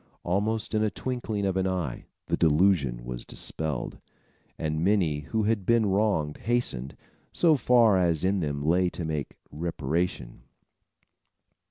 [0.23, 3.99] Almost in the twinkling of an eye, the delusion was dispelled,
[4.57, 6.97] and many who had been wrong hastened,
[7.31, 10.41] so far as in them lay to make reparation.